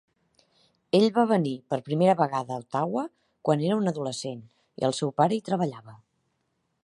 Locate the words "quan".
3.49-3.63